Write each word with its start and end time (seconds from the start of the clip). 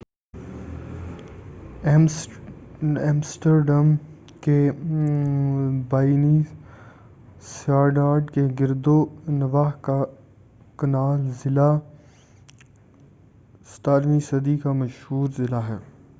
Amsterdam 1.83 3.95
کے 4.41 4.71
بائنیںسٹاڈ 5.89 7.97
کے 8.31 8.41
گرد 8.59 8.87
نواح 9.31 9.71
کا 9.81 10.03
کنال 10.77 11.29
ضلع 11.43 11.73
ڈچ: 11.73 11.83
گریچٹینگورڈیل 13.67 13.75
17ویں 13.75 14.19
صدی 14.29 14.57
کا 14.57 14.73
مشہور 14.73 15.27
ضلع 15.37 15.59
ہے- 15.59 15.79